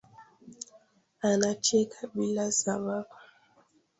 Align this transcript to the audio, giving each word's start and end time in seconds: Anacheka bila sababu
Anacheka 1.29 2.01
bila 2.15 2.51
sababu 2.51 3.15